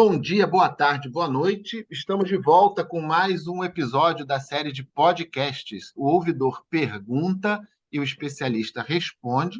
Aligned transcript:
Bom 0.00 0.16
dia, 0.16 0.46
boa 0.46 0.68
tarde, 0.68 1.08
boa 1.08 1.26
noite. 1.26 1.84
Estamos 1.90 2.28
de 2.28 2.36
volta 2.36 2.84
com 2.84 3.00
mais 3.00 3.48
um 3.48 3.64
episódio 3.64 4.24
da 4.24 4.38
série 4.38 4.70
de 4.70 4.84
podcasts. 4.84 5.92
O 5.96 6.06
ouvidor 6.06 6.64
pergunta 6.70 7.60
e 7.90 7.98
o 7.98 8.04
especialista 8.04 8.80
responde. 8.80 9.58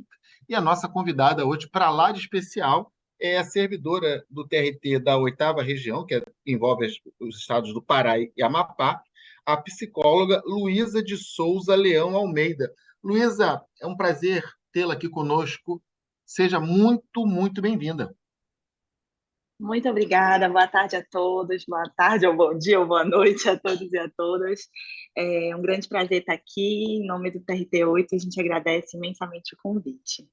E 0.48 0.54
a 0.54 0.60
nossa 0.60 0.88
convidada 0.88 1.44
hoje, 1.44 1.68
para 1.68 1.90
lá 1.90 2.12
de 2.12 2.20
especial, 2.20 2.92
é 3.20 3.36
a 3.36 3.42
servidora 3.42 4.24
do 4.30 4.46
TRT 4.46 5.00
da 5.00 5.18
oitava 5.18 5.60
região, 5.60 6.06
que 6.06 6.22
envolve 6.46 6.86
os 7.18 7.36
estados 7.36 7.74
do 7.74 7.82
Pará 7.82 8.16
e 8.16 8.32
Amapá, 8.40 9.02
a 9.44 9.56
psicóloga 9.56 10.40
Luísa 10.46 11.02
de 11.02 11.16
Souza 11.16 11.74
Leão 11.74 12.14
Almeida. 12.14 12.72
Luísa, 13.02 13.60
é 13.82 13.88
um 13.88 13.96
prazer 13.96 14.44
tê-la 14.70 14.94
aqui 14.94 15.08
conosco. 15.08 15.82
Seja 16.24 16.60
muito, 16.60 17.26
muito 17.26 17.60
bem-vinda. 17.60 18.16
Muito 19.60 19.88
obrigada, 19.88 20.48
boa 20.48 20.68
tarde 20.68 20.94
a 20.94 21.04
todos, 21.04 21.64
boa 21.66 21.90
tarde 21.96 22.24
ou 22.24 22.36
bom 22.36 22.56
dia 22.56 22.78
ou 22.78 22.86
boa 22.86 23.04
noite 23.04 23.48
a 23.48 23.58
todos 23.58 23.92
e 23.92 23.98
a 23.98 24.08
todas. 24.08 24.60
É 25.16 25.54
um 25.56 25.60
grande 25.60 25.88
prazer 25.88 26.20
estar 26.20 26.34
aqui, 26.34 27.00
em 27.00 27.06
nome 27.06 27.32
do 27.32 27.40
TRT8, 27.40 28.06
a 28.12 28.18
gente 28.18 28.40
agradece 28.40 28.96
imensamente 28.96 29.56
o 29.56 29.58
convite. 29.60 30.28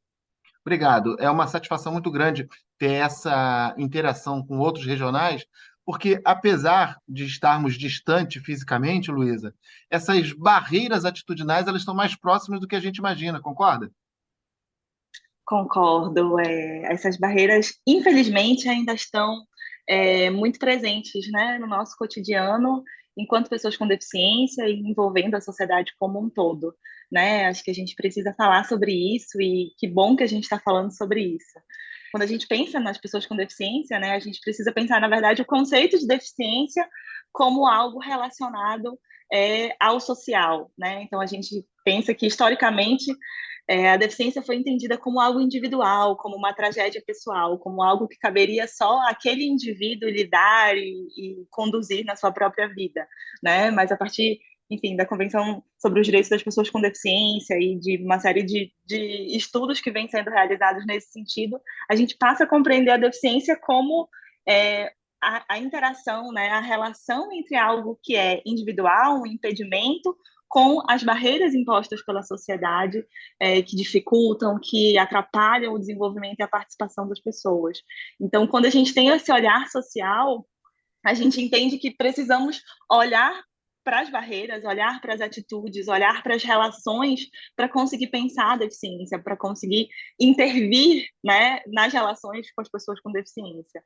Obrigado, 0.62 1.16
é 1.20 1.28
uma 1.28 1.48
satisfação 1.48 1.92
muito 1.92 2.12
grande 2.12 2.48
ter 2.78 2.92
essa 2.92 3.74
interação 3.80 4.46
com 4.46 4.60
outros 4.60 4.86
regionais, 4.86 5.44
porque 5.84 6.22
apesar 6.24 7.00
de 7.08 7.26
estarmos 7.26 7.80
distantes 7.80 8.44
fisicamente, 8.44 9.10
Luísa, 9.10 9.56
essas 9.90 10.34
barreiras 10.34 11.04
atitudinais 11.04 11.68
elas 11.68 11.82
estão 11.82 11.96
mais 11.96 12.16
próximas 12.16 12.60
do 12.60 12.68
que 12.68 12.76
a 12.76 12.80
gente 12.80 12.98
imagina, 12.98 13.42
concorda? 13.42 13.92
Concordo. 15.46 16.40
É, 16.40 16.92
essas 16.92 17.18
barreiras, 17.18 17.74
infelizmente, 17.86 18.68
ainda 18.68 18.94
estão 18.94 19.46
é, 19.88 20.30
muito 20.30 20.60
presentes 20.60 21.32
né, 21.32 21.58
no 21.60 21.68
nosso 21.68 21.96
cotidiano, 21.98 22.84
enquanto 23.18 23.50
pessoas 23.50 23.78
com 23.78 23.88
deficiência 23.88 24.68
e 24.68 24.74
envolvendo 24.74 25.36
a 25.36 25.42
sociedade 25.42 25.94
como 26.00 26.20
um 26.20 26.30
todo. 26.30 26.74
Né? 27.12 27.46
Acho 27.46 27.64
que 27.64 27.72
a 27.72 27.76
gente 27.76 27.96
precisa 27.96 28.34
falar 28.34 28.66
sobre 28.66 28.92
isso 29.16 29.40
e 29.40 29.72
que 29.78 29.88
bom 29.88 30.16
que 30.16 30.24
a 30.24 30.28
gente 30.28 30.44
está 30.44 30.60
falando 30.60 30.92
sobre 30.92 31.22
isso. 31.22 31.60
Quando 32.12 32.24
a 32.24 32.28
gente 32.28 32.48
pensa 32.48 32.80
nas 32.80 32.98
pessoas 32.98 33.26
com 33.26 33.36
deficiência, 33.36 34.00
né, 34.00 34.12
a 34.12 34.20
gente 34.20 34.40
precisa 34.42 34.72
pensar, 34.72 35.00
na 35.00 35.08
verdade, 35.08 35.42
o 35.42 35.46
conceito 35.46 36.00
de 36.00 36.08
deficiência 36.08 36.88
como 37.32 37.68
algo 37.68 38.00
relacionado 38.00 38.98
é, 39.32 39.76
ao 39.80 40.00
social. 40.00 40.72
Né? 40.78 41.04
Então, 41.04 41.20
a 41.20 41.26
gente 41.26 41.66
pensa 41.84 42.14
que, 42.14 42.26
historicamente, 42.26 43.12
é, 43.68 43.90
a 43.90 43.98
deficiência 43.98 44.42
foi 44.42 44.58
entendida 44.58 44.98
como 44.98 45.20
algo 45.20 45.42
individual, 45.42 46.16
como 46.18 46.36
uma 46.36 46.54
tragédia 46.54 47.02
pessoal, 47.06 47.58
como 47.58 47.82
algo 47.82 48.08
que 48.08 48.18
caberia 48.18 48.68
só 48.68 49.00
aquele 49.08 49.44
indivíduo 49.44 50.10
lidar 50.10 50.78
e, 50.78 51.08
e 51.18 51.46
conduzir 51.50 52.06
na 52.06 52.16
sua 52.16 52.32
própria 52.32 52.68
vida, 52.68 53.08
né? 53.44 53.72
Mas 53.72 53.92
a 53.92 53.98
partir 53.98 54.40
enfim, 54.70 54.96
da 54.96 55.06
Convenção 55.06 55.64
sobre 55.80 56.00
os 56.00 56.06
Direitos 56.08 56.30
das 56.30 56.42
Pessoas 56.42 56.70
com 56.70 56.82
Deficiência 56.82 57.56
e 57.56 57.78
de 57.80 58.04
uma 58.04 58.20
série 58.20 58.44
de, 58.44 58.72
de, 58.86 59.38
estudos 59.38 59.80
que 59.80 59.92
vêm 59.92 60.08
sendo 60.08 60.30
realizados 60.30 60.86
nesse 60.86 61.12
sentido, 61.12 61.60
a 61.90 61.96
gente 61.96 62.18
passa 62.18 62.46
a 62.46 62.48
compreender 62.48 62.92
a 62.92 62.98
deficiência 62.98 63.56
como 63.56 64.10
é, 64.48 64.92
a, 65.22 65.46
a, 65.50 65.60
interação, 65.60 66.32
né, 66.32 66.50
a 66.50 66.60
relação 66.60 67.32
entre 67.32 67.56
algo 67.56 68.00
que 68.04 68.16
é 68.16 68.42
individual, 68.46 69.22
um 69.22 69.28
impedimento, 69.28 70.16
com 70.56 70.82
as 70.88 71.04
barreiras 71.04 71.54
impostas 71.54 72.02
pela 72.06 72.24
sociedade 72.24 73.06
é, 73.38 73.62
que 73.62 73.76
dificultam, 73.76 74.58
que 74.58 74.98
atrapalham 74.98 75.74
o 75.74 75.78
desenvolvimento 75.78 76.40
e 76.40 76.44
a 76.44 76.48
participação 76.48 77.10
das 77.10 77.20
pessoas. 77.20 77.80
Então, 78.22 78.48
quando 78.48 78.64
a 78.64 78.70
gente 78.70 78.94
tem 78.94 79.10
esse 79.10 79.30
olhar 79.34 79.68
social, 79.68 80.48
a 81.06 81.14
gente 81.14 81.42
entende 81.42 81.78
que 81.78 81.92
precisamos 81.92 82.62
olhar 82.90 83.38
para 83.84 84.00
as 84.00 84.10
barreiras, 84.10 84.64
olhar 84.64 85.02
para 85.02 85.16
as 85.16 85.20
atitudes, 85.20 85.90
olhar 85.90 86.24
para 86.24 86.36
as 86.36 86.44
relações, 86.44 87.28
para 87.54 87.68
conseguir 87.68 88.08
pensar 88.08 88.54
a 88.54 88.58
deficiência, 88.58 89.20
para 89.22 89.36
conseguir 89.36 89.90
intervir 90.18 91.06
né, 91.22 91.60
nas 91.68 91.92
relações 91.92 92.50
com 92.54 92.62
as 92.62 92.70
pessoas 92.70 93.02
com 93.02 93.12
deficiência. 93.12 93.84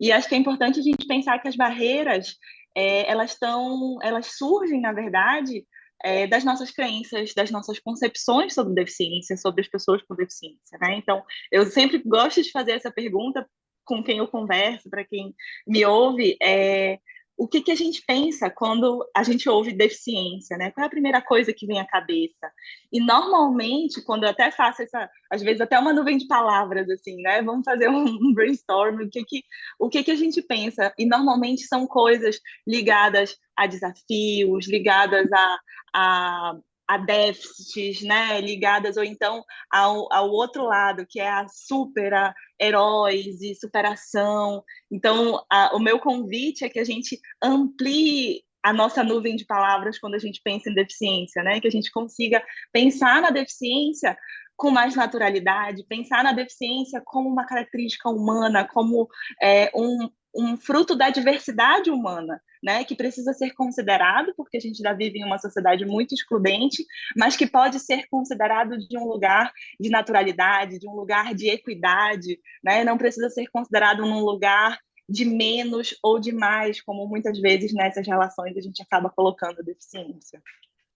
E 0.00 0.10
acho 0.10 0.30
que 0.30 0.34
é 0.34 0.38
importante 0.38 0.80
a 0.80 0.82
gente 0.82 1.06
pensar 1.06 1.38
que 1.40 1.48
as 1.48 1.56
barreiras 1.56 2.38
é, 2.74 3.06
elas 3.06 3.32
estão, 3.32 3.98
elas 4.02 4.38
surgem, 4.38 4.80
na 4.80 4.94
verdade, 4.94 5.62
é, 6.04 6.26
das 6.26 6.44
nossas 6.44 6.70
crenças, 6.70 7.32
das 7.34 7.50
nossas 7.50 7.78
concepções 7.78 8.54
sobre 8.54 8.74
deficiência, 8.74 9.36
sobre 9.36 9.62
as 9.62 9.68
pessoas 9.68 10.02
com 10.02 10.14
deficiência, 10.14 10.78
né? 10.80 10.96
Então, 10.96 11.22
eu 11.50 11.66
sempre 11.66 11.98
gosto 12.04 12.42
de 12.42 12.50
fazer 12.50 12.72
essa 12.72 12.90
pergunta 12.90 13.46
com 13.84 14.02
quem 14.02 14.18
eu 14.18 14.28
converso, 14.28 14.90
para 14.90 15.04
quem 15.04 15.34
me 15.66 15.84
ouve, 15.84 16.36
é, 16.42 16.98
o 17.36 17.46
que, 17.46 17.60
que 17.60 17.70
a 17.70 17.76
gente 17.76 18.02
pensa 18.06 18.48
quando 18.48 19.06
a 19.14 19.22
gente 19.22 19.48
ouve 19.48 19.72
deficiência, 19.72 20.56
né? 20.56 20.70
Qual 20.70 20.82
é 20.82 20.86
a 20.86 20.90
primeira 20.90 21.20
coisa 21.20 21.52
que 21.52 21.66
vem 21.66 21.78
à 21.78 21.86
cabeça? 21.86 22.50
E 22.90 22.98
normalmente, 22.98 24.02
quando 24.02 24.24
eu 24.24 24.30
até 24.30 24.50
faço 24.50 24.82
essa, 24.82 25.10
às 25.30 25.42
vezes 25.42 25.60
até 25.60 25.78
uma 25.78 25.92
nuvem 25.92 26.16
de 26.16 26.26
palavras, 26.26 26.88
assim, 26.88 27.20
né? 27.20 27.42
Vamos 27.42 27.64
fazer 27.64 27.88
um, 27.90 28.32
brainstorm, 28.32 29.02
o 29.02 29.10
que 29.10 29.22
que, 29.24 29.44
o 29.78 29.88
que 29.90 30.02
que 30.02 30.10
a 30.10 30.16
gente 30.16 30.40
pensa? 30.40 30.94
E 30.98 31.04
normalmente 31.04 31.66
são 31.66 31.86
coisas 31.86 32.40
ligadas 32.66 33.36
a 33.54 33.66
desafios, 33.66 34.66
ligadas 34.66 35.30
a, 35.32 35.58
a 35.94 36.56
a 36.88 36.98
déficits, 36.98 38.02
né, 38.02 38.40
ligadas 38.40 38.96
ou 38.96 39.04
então 39.04 39.42
ao, 39.70 40.12
ao 40.12 40.30
outro 40.30 40.64
lado, 40.64 41.06
que 41.08 41.18
é 41.18 41.28
a 41.28 41.46
super 41.48 42.12
heróis 42.60 43.40
e 43.40 43.54
superação. 43.54 44.62
Então, 44.90 45.44
a, 45.50 45.74
o 45.76 45.80
meu 45.80 45.98
convite 45.98 46.64
é 46.64 46.68
que 46.68 46.78
a 46.78 46.84
gente 46.84 47.20
amplie 47.42 48.42
a 48.62 48.72
nossa 48.72 49.04
nuvem 49.04 49.36
de 49.36 49.44
palavras 49.44 49.98
quando 49.98 50.14
a 50.14 50.18
gente 50.18 50.40
pensa 50.42 50.68
em 50.68 50.74
deficiência, 50.74 51.42
né? 51.42 51.60
Que 51.60 51.68
a 51.68 51.70
gente 51.70 51.90
consiga 51.90 52.42
pensar 52.72 53.22
na 53.22 53.30
deficiência 53.30 54.16
com 54.56 54.70
mais 54.70 54.96
naturalidade, 54.96 55.86
pensar 55.88 56.24
na 56.24 56.32
deficiência 56.32 57.00
como 57.04 57.28
uma 57.28 57.46
característica 57.46 58.08
humana, 58.08 58.66
como 58.66 59.06
é, 59.40 59.70
um, 59.74 60.10
um 60.34 60.56
fruto 60.56 60.96
da 60.96 61.10
diversidade 61.10 61.90
humana, 61.90 62.40
né, 62.66 62.82
que 62.82 62.96
precisa 62.96 63.32
ser 63.32 63.54
considerado, 63.54 64.34
porque 64.36 64.56
a 64.56 64.60
gente 64.60 64.78
já 64.78 64.92
vive 64.92 65.20
em 65.20 65.24
uma 65.24 65.38
sociedade 65.38 65.86
muito 65.86 66.16
excludente, 66.16 66.84
mas 67.16 67.36
que 67.36 67.46
pode 67.46 67.78
ser 67.78 68.08
considerado 68.08 68.76
de 68.76 68.98
um 68.98 69.06
lugar 69.06 69.52
de 69.78 69.88
naturalidade, 69.88 70.80
de 70.80 70.88
um 70.88 70.92
lugar 70.92 71.32
de 71.32 71.48
equidade, 71.48 72.40
né, 72.64 72.82
não 72.82 72.98
precisa 72.98 73.30
ser 73.30 73.46
considerado 73.52 74.00
num 74.00 74.18
lugar 74.18 74.80
de 75.08 75.24
menos 75.24 75.96
ou 76.02 76.18
de 76.18 76.32
mais, 76.32 76.82
como 76.82 77.06
muitas 77.06 77.38
vezes 77.38 77.72
nessas 77.72 78.04
relações 78.04 78.56
a 78.56 78.60
gente 78.60 78.82
acaba 78.82 79.08
colocando 79.10 79.62
deficiência. 79.62 80.42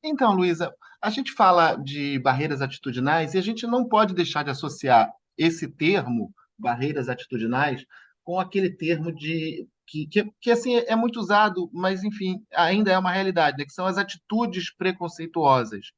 Então, 0.02 0.34
Luísa, 0.34 0.74
a 1.00 1.08
gente 1.08 1.30
fala 1.30 1.76
de 1.76 2.18
barreiras 2.18 2.60
atitudinais 2.60 3.34
e 3.34 3.38
a 3.38 3.42
gente 3.42 3.64
não 3.64 3.88
pode 3.88 4.12
deixar 4.12 4.42
de 4.42 4.50
associar 4.50 5.08
esse 5.38 5.68
termo, 5.68 6.34
barreiras 6.58 7.08
atitudinais, 7.08 7.86
com 8.24 8.40
aquele 8.40 8.70
termo 8.70 9.14
de 9.14 9.68
que, 9.90 10.06
que, 10.06 10.32
que, 10.40 10.50
assim 10.52 10.76
é 10.76 10.94
muito 10.94 11.18
usado, 11.18 11.68
mas 11.72 12.04
enfim, 12.04 12.40
ainda 12.54 12.92
é 12.92 12.98
uma 12.98 13.10
realidade, 13.10 13.58
né? 13.58 13.64
que 13.64 13.72
são 13.72 13.86
as 13.86 13.98
atitudes 13.98 14.72
preconceituosas. 14.72 15.90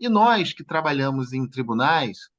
E 0.00 0.08
nós 0.08 0.54
que 0.54 0.64
trabalhamos 0.64 1.34
em 1.34 1.46
tribunais, 1.46 2.30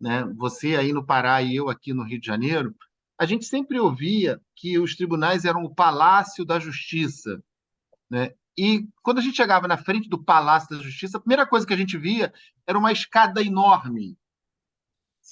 né, 0.00 0.24
você 0.36 0.76
aí 0.76 0.92
no 0.92 1.06
Pará 1.06 1.40
e 1.40 1.54
eu 1.54 1.68
aqui 1.68 1.92
no 1.92 2.02
Rio 2.02 2.20
de 2.20 2.26
Janeiro, 2.26 2.74
a 3.18 3.26
gente 3.26 3.44
sempre 3.44 3.78
ouvia 3.78 4.40
que 4.56 4.78
os 4.78 4.96
tribunais 4.96 5.44
eram 5.44 5.62
o 5.62 5.74
palácio 5.74 6.44
da 6.44 6.58
justiça, 6.58 7.40
né? 8.10 8.32
E 8.58 8.88
quando 9.02 9.18
a 9.18 9.20
gente 9.22 9.36
chegava 9.36 9.68
na 9.68 9.76
frente 9.76 10.08
do 10.08 10.22
Palácio 10.22 10.76
da 10.76 10.82
Justiça, 10.82 11.16
a 11.16 11.20
primeira 11.20 11.46
coisa 11.46 11.66
que 11.66 11.72
a 11.72 11.76
gente 11.76 11.96
via 11.96 12.32
era 12.66 12.78
uma 12.78 12.92
escada 12.92 13.40
enorme, 13.40 14.18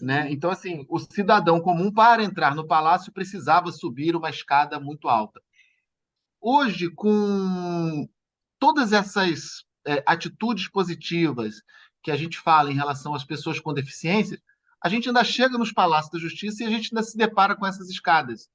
né? 0.01 0.31
Então, 0.31 0.51
assim, 0.51 0.87
o 0.89 0.99
cidadão 0.99 1.61
comum, 1.61 1.93
para 1.93 2.23
entrar 2.23 2.55
no 2.55 2.67
palácio, 2.67 3.13
precisava 3.13 3.73
subir 3.73 4.15
uma 4.17 4.31
escada 4.31 4.79
muito 4.79 5.09
alta. 5.09 5.41
Hoje, 6.41 6.91
com 6.91 8.09
todas 8.59 8.93
essas 8.93 9.65
é, 9.87 10.03
atitudes 10.07 10.69
positivas 10.69 11.63
que 12.03 12.11
a 12.11 12.17
gente 12.17 12.39
fala 12.39 12.71
em 12.71 12.75
relação 12.75 13.15
às 13.15 13.25
pessoas 13.25 13.59
com 13.59 13.75
deficiência, 13.75 14.41
a 14.83 14.89
gente 14.89 15.09
ainda 15.09 15.25
chega 15.25 15.59
nos 15.59 15.73
palácios 15.73 16.13
da 16.13 16.19
justiça 16.19 16.63
e 16.63 16.67
a 16.67 16.71
gente 16.71 16.91
ainda 16.93 17.03
se 17.03 17.17
depara 17.17 17.57
com 17.57 17.67
essas 17.67 17.89
escadas. 17.89 18.49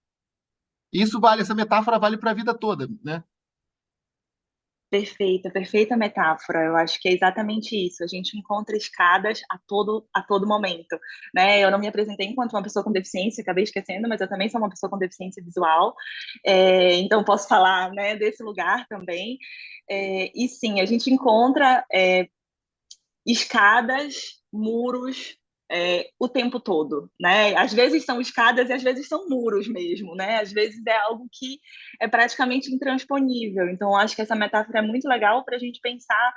E 0.91 1.01
isso 1.01 1.19
vale, 1.19 1.41
essa 1.41 1.55
metáfora 1.55 1.99
vale 1.99 2.17
para 2.17 2.31
a 2.31 2.35
vida 2.35 2.53
toda, 2.53 2.87
né? 3.03 3.23
Perfeita, 4.93 5.49
perfeita 5.49 5.97
metáfora. 5.97 6.65
Eu 6.65 6.75
acho 6.75 6.99
que 7.01 7.09
é 7.09 7.13
exatamente 7.13 7.75
isso. 7.75 8.03
A 8.03 8.07
gente 8.07 8.37
encontra 8.37 8.77
escadas 8.77 9.41
a 9.49 9.57
todo, 9.67 10.07
a 10.13 10.21
todo 10.21 10.47
momento. 10.47 10.99
Né? 11.33 11.59
Eu 11.63 11.71
não 11.71 11.79
me 11.79 11.87
apresentei 11.87 12.27
enquanto 12.27 12.53
uma 12.53 12.61
pessoa 12.61 12.83
com 12.83 12.91
deficiência, 12.91 13.41
acabei 13.41 13.63
esquecendo, 13.63 14.07
mas 14.07 14.21
eu 14.21 14.29
também 14.29 14.49
sou 14.49 14.61
uma 14.61 14.69
pessoa 14.69 14.91
com 14.91 14.99
deficiência 14.99 15.43
visual. 15.43 15.95
É, 16.45 16.93
então, 16.97 17.23
posso 17.23 17.47
falar 17.47 17.91
né, 17.91 18.15
desse 18.15 18.43
lugar 18.43 18.85
também. 18.87 19.39
É, 19.89 20.31
e 20.35 20.47
sim, 20.47 20.79
a 20.79 20.85
gente 20.85 21.11
encontra 21.11 21.83
é, 21.91 22.27
escadas, 23.25 24.43
muros, 24.53 25.39
é, 25.73 26.07
o 26.19 26.29
tempo 26.29 26.59
todo, 26.59 27.11
né? 27.19 27.55
Às 27.55 27.73
vezes 27.73 28.05
são 28.05 28.21
escadas 28.21 28.69
e 28.69 28.73
às 28.73 28.83
vezes 28.83 29.07
são 29.07 29.27
muros 29.27 29.67
mesmo, 29.67 30.13
né? 30.15 30.39
Às 30.39 30.51
vezes 30.51 30.85
é 30.85 30.95
algo 30.97 31.27
que 31.31 31.59
é 31.99 32.07
praticamente 32.07 32.71
intransponível. 32.71 33.67
Então, 33.69 33.95
acho 33.95 34.15
que 34.15 34.21
essa 34.21 34.35
metáfora 34.35 34.79
é 34.79 34.81
muito 34.83 35.07
legal 35.07 35.43
para 35.43 35.55
a 35.55 35.59
gente 35.59 35.81
pensar 35.81 36.33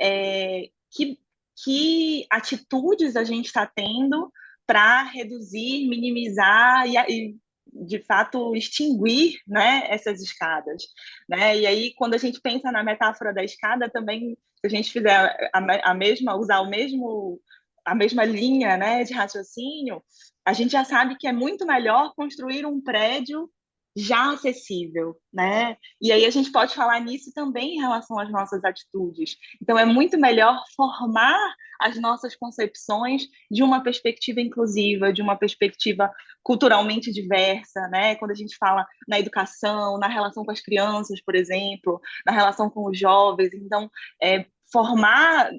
é, 0.00 0.70
que, 0.90 1.16
que 1.62 2.26
atitudes 2.28 3.14
a 3.14 3.22
gente 3.22 3.46
está 3.46 3.64
tendo 3.64 4.32
para 4.66 5.04
reduzir, 5.04 5.88
minimizar 5.88 6.84
e, 6.88 6.96
e 6.96 7.36
de 7.72 8.00
fato 8.00 8.56
extinguir 8.56 9.38
né, 9.46 9.84
essas 9.88 10.20
escadas. 10.20 10.82
Né? 11.28 11.58
E 11.58 11.66
aí, 11.66 11.94
quando 11.94 12.14
a 12.14 12.18
gente 12.18 12.40
pensa 12.40 12.72
na 12.72 12.82
metáfora 12.82 13.32
da 13.32 13.44
escada, 13.44 13.88
também, 13.88 14.36
se 14.60 14.66
a 14.66 14.68
gente 14.68 14.90
fizer 14.90 15.50
a, 15.54 15.90
a 15.90 15.94
mesma, 15.94 16.34
usar 16.34 16.58
o 16.58 16.68
mesmo 16.68 17.40
a 17.84 17.94
mesma 17.94 18.24
linha 18.24 18.76
né, 18.76 19.04
de 19.04 19.12
raciocínio, 19.12 20.02
a 20.44 20.52
gente 20.52 20.72
já 20.72 20.84
sabe 20.84 21.16
que 21.16 21.26
é 21.26 21.32
muito 21.32 21.66
melhor 21.66 22.14
construir 22.14 22.66
um 22.66 22.80
prédio 22.80 23.50
já 23.96 24.32
acessível, 24.32 25.16
né? 25.32 25.76
E 26.00 26.12
aí 26.12 26.24
a 26.24 26.30
gente 26.30 26.52
pode 26.52 26.74
falar 26.74 27.00
nisso 27.00 27.32
também 27.34 27.74
em 27.74 27.80
relação 27.80 28.18
às 28.18 28.30
nossas 28.30 28.62
atitudes. 28.64 29.36
Então 29.60 29.78
é 29.78 29.84
muito 29.84 30.16
melhor 30.18 30.62
formar 30.76 31.54
as 31.80 32.00
nossas 32.00 32.36
concepções 32.36 33.26
de 33.50 33.62
uma 33.62 33.82
perspectiva 33.82 34.40
inclusiva, 34.40 35.12
de 35.12 35.22
uma 35.22 35.36
perspectiva 35.36 36.10
culturalmente 36.42 37.12
diversa, 37.12 37.88
né? 37.88 38.14
Quando 38.16 38.30
a 38.30 38.34
gente 38.34 38.56
fala 38.56 38.86
na 39.08 39.18
educação, 39.18 39.98
na 39.98 40.08
relação 40.08 40.44
com 40.44 40.52
as 40.52 40.60
crianças, 40.60 41.20
por 41.20 41.34
exemplo, 41.34 42.00
na 42.24 42.32
relação 42.32 42.70
com 42.70 42.88
os 42.88 42.98
jovens, 42.98 43.52
então 43.54 43.90
é, 44.22 44.46
formar 44.72 45.50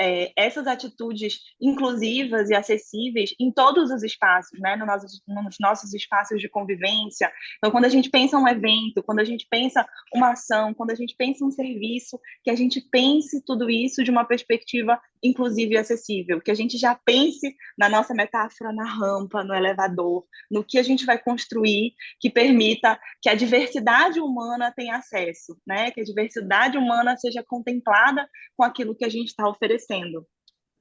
é, 0.00 0.32
essas 0.34 0.66
atitudes 0.66 1.40
inclusivas 1.60 2.48
e 2.48 2.54
acessíveis 2.54 3.34
em 3.38 3.52
todos 3.52 3.90
os 3.90 4.02
espaços, 4.02 4.58
né, 4.58 4.74
no 4.74 4.86
nossos, 4.86 5.22
nos 5.28 5.56
nossos 5.60 5.92
espaços 5.92 6.40
de 6.40 6.48
convivência. 6.48 7.30
Então, 7.58 7.70
quando 7.70 7.84
a 7.84 7.88
gente 7.90 8.08
pensa 8.08 8.38
um 8.38 8.48
evento, 8.48 9.02
quando 9.02 9.18
a 9.18 9.24
gente 9.24 9.46
pensa 9.50 9.86
uma 10.14 10.30
ação, 10.30 10.72
quando 10.72 10.92
a 10.92 10.94
gente 10.94 11.14
pensa 11.18 11.44
um 11.44 11.50
serviço, 11.50 12.18
que 12.42 12.50
a 12.50 12.56
gente 12.56 12.80
pense 12.80 13.44
tudo 13.44 13.68
isso 13.68 14.02
de 14.02 14.10
uma 14.10 14.24
perspectiva 14.24 14.98
inclusiva 15.22 15.74
e 15.74 15.76
acessível, 15.76 16.40
que 16.40 16.50
a 16.50 16.54
gente 16.54 16.78
já 16.78 16.94
pense 16.94 17.54
na 17.76 17.90
nossa 17.90 18.14
metáfora 18.14 18.72
na 18.72 18.90
rampa, 18.90 19.44
no 19.44 19.54
elevador, 19.54 20.24
no 20.50 20.64
que 20.64 20.78
a 20.78 20.82
gente 20.82 21.04
vai 21.04 21.18
construir 21.18 21.92
que 22.18 22.30
permita 22.30 22.98
que 23.20 23.28
a 23.28 23.34
diversidade 23.34 24.18
humana 24.18 24.72
tenha 24.74 24.96
acesso, 24.96 25.60
né, 25.66 25.90
que 25.90 26.00
a 26.00 26.04
diversidade 26.04 26.78
humana 26.78 27.18
seja 27.18 27.44
contemplada 27.46 28.26
com 28.56 28.64
aquilo 28.64 28.94
que 28.94 29.04
a 29.04 29.10
gente 29.10 29.28
está 29.28 29.46
oferecendo 29.46 29.89
acontecendo. 29.90 30.26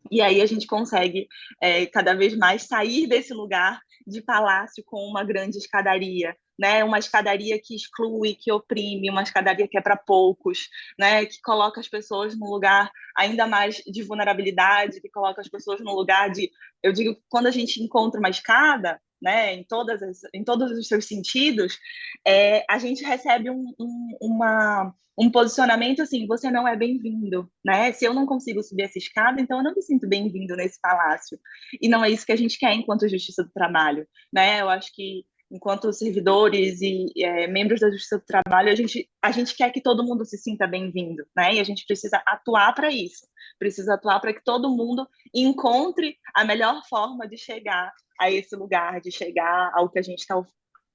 E 0.10 0.22
aí 0.22 0.42
a 0.42 0.46
gente 0.46 0.66
consegue 0.66 1.28
é, 1.62 1.86
cada 1.86 2.14
vez 2.14 2.36
mais 2.36 2.64
sair 2.64 3.08
desse 3.08 3.34
lugar 3.34 3.80
de 4.08 4.22
palácio 4.22 4.84
com 4.86 4.98
uma 5.02 5.24
grande 5.24 5.58
escadaria, 5.58 6.36
né? 6.58 6.84
Uma 6.84 6.98
escadaria 6.98 7.60
que 7.62 7.76
exclui, 7.76 8.34
que 8.34 8.52
oprime, 8.52 9.10
uma 9.10 9.22
escadaria 9.22 9.68
que 9.68 9.78
é 9.78 9.82
para 9.82 9.98
poucos, 9.98 10.70
né? 10.98 11.26
Que 11.26 11.40
coloca 11.42 11.80
as 11.80 11.88
pessoas 11.88 12.38
num 12.38 12.50
lugar 12.50 12.90
ainda 13.16 13.46
mais 13.46 13.84
de 13.86 14.02
vulnerabilidade, 14.02 15.02
que 15.02 15.10
coloca 15.10 15.42
as 15.42 15.50
pessoas 15.50 15.82
num 15.82 15.94
lugar 15.94 16.32
de, 16.32 16.50
eu 16.82 16.94
digo, 16.94 17.16
quando 17.30 17.48
a 17.48 17.52
gente 17.52 17.84
encontra 17.84 18.20
uma 18.20 18.30
escada, 18.30 19.00
né, 19.22 19.54
em, 19.54 19.64
todas 19.64 20.02
as, 20.02 20.20
em 20.34 20.44
todos 20.44 20.72
os 20.72 20.88
seus 20.88 21.06
sentidos, 21.06 21.78
é, 22.26 22.66
a 22.70 22.78
gente 22.80 23.04
recebe 23.04 23.50
um, 23.50 23.74
um, 23.80 24.18
uma, 24.22 24.94
um 25.20 25.30
posicionamento 25.30 26.02
assim: 26.02 26.26
você 26.26 26.50
não 26.50 26.68
é 26.68 26.76
bem-vindo. 26.76 27.52
Né? 27.64 27.92
Se 27.92 28.06
eu 28.06 28.14
não 28.14 28.26
consigo 28.26 28.64
subir 28.64 28.84
essa 28.84 28.98
escada, 28.98 29.42
então 29.42 29.58
eu 29.58 29.64
não 29.64 29.76
me 29.76 29.82
sinto 29.82 30.08
bem-vindo 30.08 30.56
nesse 30.56 30.80
palácio. 30.82 31.38
E 31.82 31.90
não 31.90 32.04
é 32.04 32.10
isso 32.10 32.26
que 32.26 32.32
a 32.32 32.38
gente 32.38 32.58
quer 32.58 32.74
enquanto 32.74 33.10
Justiça 33.10 33.44
do 33.44 33.52
Trabalho. 33.52 34.08
Né? 34.34 34.62
Eu 34.62 34.70
acho 34.70 34.94
que 34.94 35.26
enquanto 35.52 35.92
servidores 35.92 36.80
e 36.82 37.12
é, 37.18 37.48
membros 37.48 37.80
da 37.80 37.90
Justiça 37.90 38.18
do 38.18 38.26
Trabalho, 38.26 38.72
a 38.72 38.76
gente, 38.76 39.10
a 39.22 39.32
gente 39.32 39.56
quer 39.56 39.72
que 39.72 39.82
todo 39.82 40.04
mundo 40.04 40.24
se 40.26 40.38
sinta 40.38 40.68
bem-vindo, 40.68 41.26
né? 41.36 41.56
E 41.56 41.60
a 41.60 41.64
gente 41.64 41.86
precisa 41.86 42.22
atuar 42.26 42.74
para 42.74 42.92
isso, 42.92 43.28
precisa 43.58 43.96
atuar 43.96 44.20
para 44.20 44.34
que 44.34 44.44
todo 44.44 44.70
mundo 44.70 45.08
encontre 45.34 46.18
a 46.36 46.46
melhor 46.46 46.82
forma 46.88 47.28
de 47.28 47.38
chegar 47.38 47.92
a 48.20 48.30
esse 48.30 48.56
lugar, 48.56 49.02
de 49.02 49.12
chegar 49.12 49.72
ao 49.74 49.90
que 49.90 50.00
a 50.00 50.04
gente 50.04 50.20
está 50.20 50.36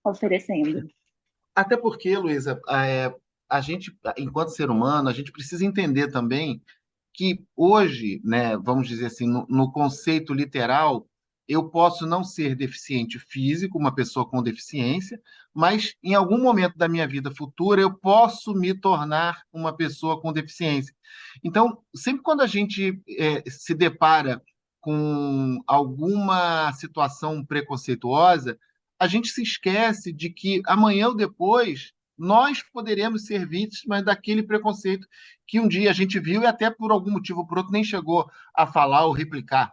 oferecendo. 0.05 0.89
Até 1.55 1.77
porque, 1.77 2.17
Luísa, 2.17 2.61
é, 2.71 3.12
a 3.49 3.61
gente, 3.61 3.97
enquanto 4.17 4.49
ser 4.49 4.71
humano, 4.71 5.09
a 5.09 5.12
gente 5.12 5.33
precisa 5.33 5.65
entender 5.65 6.11
também 6.11 6.62
que 7.12 7.45
hoje, 7.56 8.21
né, 8.25 8.56
vamos 8.56 8.89
dizer 8.89 9.06
assim, 9.06 9.27
no, 9.27 9.47
no 9.49 9.71
conceito 9.71 10.35
literal, 10.35 11.06
eu 11.46 11.69
posso 11.69 12.06
não 12.06 12.25
ser 12.25 12.55
deficiente 12.55 13.19
físico, 13.19 13.79
uma 13.79 13.94
pessoa 13.94 14.26
com 14.26 14.43
deficiência, 14.43 15.20
mas 15.52 15.94
em 16.02 16.14
algum 16.14 16.38
momento 16.38 16.76
da 16.76 16.88
minha 16.88 17.06
vida 17.06 17.31
futura 17.31 17.81
eu 17.81 17.93
posso 17.93 18.55
me 18.55 18.73
tornar 18.75 19.43
uma 19.52 19.76
pessoa 19.76 20.20
com 20.20 20.32
deficiência. 20.32 20.94
Então, 21.43 21.79
sempre 21.94 22.23
quando 22.23 22.41
a 22.41 22.46
gente 22.46 23.00
é, 23.19 23.43
se 23.49 23.75
depara 23.75 24.43
com 24.81 25.62
alguma 25.67 26.73
situação 26.73 27.44
preconceituosa, 27.44 28.58
a 28.99 29.06
gente 29.06 29.29
se 29.29 29.43
esquece 29.43 30.12
de 30.12 30.31
que 30.31 30.62
amanhã 30.67 31.08
ou 31.08 31.14
depois 31.14 31.93
nós 32.17 32.62
poderemos 32.62 33.26
ser 33.26 33.46
vítimas 33.46 34.05
daquele 34.05 34.43
preconceito 34.43 35.06
que 35.46 35.58
um 35.58 35.69
dia 35.69 35.91
a 35.91 35.93
gente 35.93 36.19
viu 36.20 36.43
e 36.43 36.46
até 36.46 36.70
por 36.70 36.91
algum 36.91 37.11
motivo 37.11 37.41
ou 37.41 37.46
por 37.46 37.58
outro 37.58 37.73
nem 37.73 37.82
chegou 37.82 38.31
a 38.55 38.67
falar 38.67 39.05
ou 39.06 39.12
replicar. 39.12 39.73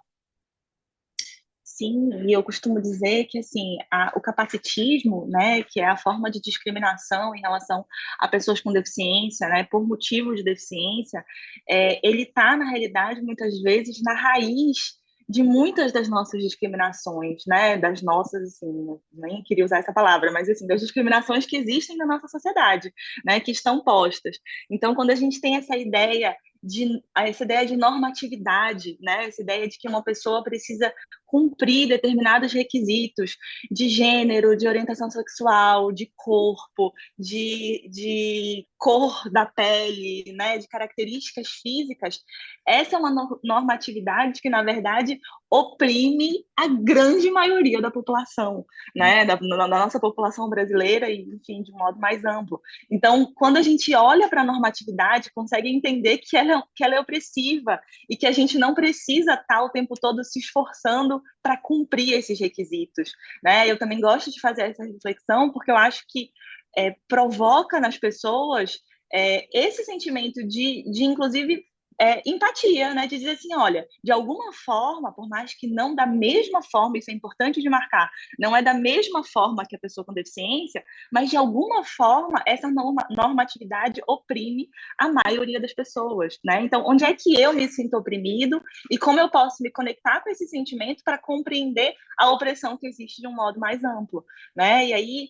Sim, 1.81 2.11
e 2.27 2.31
eu 2.31 2.43
costumo 2.43 2.79
dizer 2.79 3.25
que 3.25 3.39
assim 3.39 3.75
a, 3.91 4.13
o 4.15 4.21
capacitismo, 4.21 5.25
né, 5.27 5.63
que 5.63 5.79
é 5.79 5.87
a 5.87 5.97
forma 5.97 6.29
de 6.29 6.39
discriminação 6.39 7.33
em 7.35 7.41
relação 7.41 7.83
a 8.19 8.27
pessoas 8.27 8.61
com 8.61 8.71
deficiência, 8.71 9.49
né, 9.49 9.63
por 9.63 9.83
motivo 9.83 10.35
de 10.35 10.43
deficiência, 10.43 11.25
é, 11.67 11.99
ele 12.07 12.21
está 12.21 12.55
na 12.55 12.69
realidade 12.69 13.19
muitas 13.23 13.59
vezes 13.63 13.99
na 14.03 14.13
raiz 14.13 15.01
de 15.27 15.41
muitas 15.41 15.91
das 15.91 16.07
nossas 16.07 16.39
discriminações, 16.43 17.41
né, 17.47 17.77
das 17.77 18.03
nossas, 18.03 18.43
assim, 18.43 18.99
nem 19.11 19.41
queria 19.41 19.65
usar 19.65 19.79
essa 19.79 19.93
palavra, 19.93 20.31
mas 20.31 20.47
assim, 20.49 20.67
das 20.67 20.81
discriminações 20.81 21.47
que 21.47 21.57
existem 21.57 21.97
na 21.97 22.05
nossa 22.05 22.27
sociedade, 22.27 22.93
né, 23.25 23.39
que 23.39 23.49
estão 23.49 23.83
postas. 23.83 24.37
Então, 24.69 24.93
quando 24.93 25.09
a 25.09 25.15
gente 25.15 25.41
tem 25.41 25.55
essa 25.55 25.75
ideia 25.75 26.35
de 26.63 27.01
essa 27.17 27.43
ideia 27.43 27.65
de 27.65 27.75
normatividade, 27.75 28.97
né? 29.01 29.25
Essa 29.25 29.41
ideia 29.41 29.67
de 29.67 29.79
que 29.79 29.87
uma 29.87 30.03
pessoa 30.03 30.43
precisa 30.43 30.93
cumprir 31.31 31.87
determinados 31.87 32.51
requisitos 32.51 33.37
de 33.71 33.87
gênero, 33.87 34.57
de 34.57 34.67
orientação 34.67 35.09
sexual, 35.09 35.93
de 35.93 36.11
corpo, 36.13 36.93
de, 37.17 37.87
de 37.89 38.67
cor 38.77 39.29
da 39.31 39.45
pele, 39.45 40.33
né? 40.35 40.57
De 40.57 40.67
características 40.67 41.47
físicas. 41.47 42.19
Essa 42.67 42.97
é 42.97 42.99
uma 42.99 43.39
normatividade 43.41 44.41
que, 44.41 44.49
na 44.49 44.61
verdade, 44.61 45.17
oprime 45.49 46.45
a 46.57 46.67
grande 46.67 47.29
maioria 47.29 47.81
da 47.81 47.91
população, 47.91 48.65
né, 48.95 49.25
da, 49.25 49.35
da, 49.35 49.67
nossa 49.67 49.99
população 49.99 50.49
brasileira 50.49 51.09
e, 51.09 51.23
enfim, 51.23 51.61
de 51.61 51.73
um 51.73 51.77
modo 51.77 51.99
mais 51.99 52.23
amplo. 52.23 52.61
Então, 52.89 53.31
quando 53.35 53.57
a 53.57 53.61
gente 53.61 53.93
olha 53.93 54.29
para 54.29 54.41
a 54.41 54.45
normatividade, 54.45 55.31
consegue 55.33 55.69
entender 55.69 56.19
que 56.19 56.37
ela, 56.37 56.63
que 56.73 56.83
ela 56.83 56.95
é 56.95 56.99
opressiva 56.99 57.79
e 58.09 58.15
que 58.15 58.25
a 58.25 58.31
gente 58.31 58.57
não 58.57 58.73
precisa 58.73 59.33
estar 59.33 59.61
o 59.63 59.69
tempo 59.69 59.95
todo 59.99 60.23
se 60.23 60.39
esforçando 60.39 61.20
para 61.41 61.57
cumprir 61.57 62.13
esses 62.13 62.39
requisitos, 62.39 63.13
né? 63.43 63.69
Eu 63.69 63.77
também 63.77 63.99
gosto 63.99 64.31
de 64.31 64.39
fazer 64.39 64.63
essa 64.63 64.83
reflexão 64.83 65.51
porque 65.51 65.71
eu 65.71 65.77
acho 65.77 66.03
que 66.07 66.31
é, 66.77 66.95
provoca 67.07 67.79
nas 67.79 67.97
pessoas 67.97 68.79
é, 69.13 69.47
esse 69.53 69.83
sentimento 69.83 70.45
de, 70.47 70.83
de 70.89 71.03
inclusive, 71.03 71.65
é, 72.01 72.19
empatia, 72.25 72.95
né? 72.95 73.05
De 73.05 73.17
dizer 73.19 73.31
assim, 73.31 73.53
olha, 73.53 73.87
de 74.03 74.11
alguma 74.11 74.51
forma, 74.51 75.13
por 75.13 75.29
mais 75.29 75.53
que 75.53 75.67
não 75.67 75.93
da 75.93 76.07
mesma 76.07 76.63
forma, 76.63 76.97
isso 76.97 77.11
é 77.11 77.13
importante 77.13 77.61
de 77.61 77.69
marcar, 77.69 78.09
não 78.39 78.57
é 78.57 78.61
da 78.63 78.73
mesma 78.73 79.23
forma 79.23 79.63
que 79.69 79.75
a 79.75 79.79
pessoa 79.79 80.03
com 80.03 80.11
deficiência, 80.11 80.83
mas 81.13 81.29
de 81.29 81.37
alguma 81.37 81.83
forma 81.83 82.41
essa 82.47 82.71
norma, 82.71 83.05
normatividade 83.11 84.01
oprime 84.07 84.67
a 84.97 85.09
maioria 85.09 85.61
das 85.61 85.73
pessoas, 85.73 86.39
né? 86.43 86.63
Então, 86.63 86.83
onde 86.87 87.05
é 87.05 87.13
que 87.13 87.39
eu 87.39 87.53
me 87.53 87.67
sinto 87.67 87.95
oprimido 87.95 88.59
e 88.89 88.97
como 88.97 89.19
eu 89.19 89.29
posso 89.29 89.61
me 89.61 89.69
conectar 89.71 90.21
com 90.21 90.29
esse 90.31 90.47
sentimento 90.47 91.03
para 91.03 91.19
compreender 91.19 91.93
a 92.17 92.31
opressão 92.31 92.77
que 92.77 92.87
existe 92.87 93.21
de 93.21 93.27
um 93.27 93.35
modo 93.35 93.59
mais 93.59 93.83
amplo, 93.83 94.25
né? 94.55 94.87
E 94.87 94.93
aí 94.93 95.29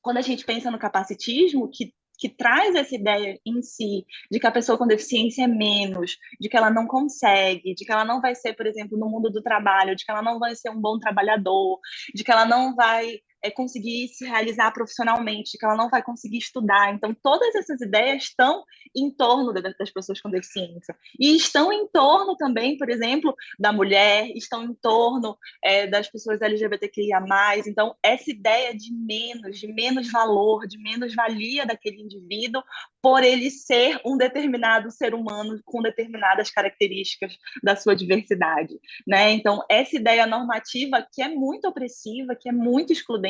quando 0.00 0.18
a 0.18 0.22
gente 0.22 0.44
pensa 0.44 0.70
no 0.70 0.78
capacitismo, 0.78 1.68
que 1.70 1.92
que 2.18 2.28
traz 2.28 2.74
essa 2.74 2.94
ideia 2.94 3.40
em 3.46 3.62
si 3.62 4.04
de 4.30 4.40
que 4.40 4.46
a 4.46 4.50
pessoa 4.50 4.76
com 4.76 4.86
deficiência 4.86 5.44
é 5.44 5.46
menos, 5.46 6.18
de 6.40 6.48
que 6.48 6.56
ela 6.56 6.70
não 6.70 6.86
consegue, 6.86 7.74
de 7.74 7.84
que 7.84 7.92
ela 7.92 8.04
não 8.04 8.20
vai 8.20 8.34
ser, 8.34 8.54
por 8.54 8.66
exemplo, 8.66 8.98
no 8.98 9.08
mundo 9.08 9.30
do 9.30 9.40
trabalho, 9.40 9.94
de 9.94 10.04
que 10.04 10.10
ela 10.10 10.22
não 10.22 10.38
vai 10.38 10.54
ser 10.54 10.70
um 10.70 10.80
bom 10.80 10.98
trabalhador, 10.98 11.78
de 12.14 12.24
que 12.24 12.30
ela 12.30 12.44
não 12.44 12.74
vai 12.74 13.20
é, 13.42 13.50
conseguir 13.50 14.08
se 14.08 14.24
realizar 14.24 14.72
profissionalmente, 14.72 15.56
que 15.56 15.64
ela 15.64 15.76
não 15.76 15.88
vai 15.88 16.02
conseguir 16.02 16.38
estudar. 16.38 16.92
Então, 16.92 17.14
todas 17.22 17.54
essas 17.54 17.80
ideias 17.80 18.24
estão 18.24 18.64
em 18.94 19.10
torno 19.10 19.52
das 19.52 19.90
pessoas 19.90 20.20
com 20.20 20.30
deficiência. 20.30 20.96
E 21.18 21.36
estão 21.36 21.72
em 21.72 21.86
torno 21.88 22.36
também, 22.36 22.76
por 22.76 22.88
exemplo, 22.88 23.34
da 23.58 23.72
mulher, 23.72 24.30
estão 24.34 24.64
em 24.64 24.74
torno 24.74 25.36
é, 25.62 25.86
das 25.86 26.08
pessoas 26.08 26.40
LGBTQIA. 26.40 27.18
Então, 27.66 27.94
essa 28.02 28.30
ideia 28.30 28.74
de 28.74 28.92
menos, 28.92 29.58
de 29.58 29.72
menos 29.72 30.10
valor, 30.10 30.66
de 30.66 30.78
menos 30.78 31.14
valia 31.14 31.66
daquele 31.66 32.02
indivíduo 32.02 32.62
por 33.00 33.22
ele 33.22 33.50
ser 33.50 34.00
um 34.04 34.16
determinado 34.16 34.90
ser 34.90 35.14
humano 35.14 35.60
com 35.64 35.80
determinadas 35.80 36.50
características 36.50 37.36
da 37.62 37.76
sua 37.76 37.94
diversidade. 37.94 38.78
Né? 39.06 39.32
Então, 39.32 39.64
essa 39.70 39.96
ideia 39.96 40.26
normativa 40.26 41.06
que 41.12 41.22
é 41.22 41.28
muito 41.28 41.68
opressiva, 41.68 42.34
que 42.34 42.48
é 42.48 42.52
muito 42.52 42.92
excludente 42.92 43.27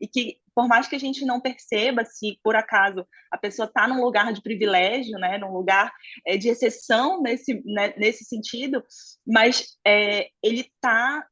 e 0.00 0.06
que, 0.06 0.36
por 0.54 0.68
mais 0.68 0.88
que 0.88 0.96
a 0.96 0.98
gente 0.98 1.24
não 1.24 1.40
perceba 1.40 2.04
se, 2.04 2.38
por 2.42 2.56
acaso, 2.56 3.06
a 3.30 3.36
pessoa 3.36 3.66
está 3.66 3.86
num 3.86 4.02
lugar 4.02 4.32
de 4.32 4.42
privilégio, 4.42 5.18
né, 5.18 5.38
num 5.38 5.52
lugar 5.52 5.92
é, 6.26 6.36
de 6.36 6.48
exceção 6.48 7.22
nesse, 7.22 7.62
né, 7.64 7.94
nesse 7.96 8.24
sentido, 8.24 8.82
mas 9.26 9.76
é, 9.86 10.28
ele 10.42 10.60
está 10.60 11.26